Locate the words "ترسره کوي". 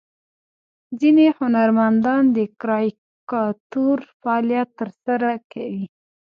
4.79-5.85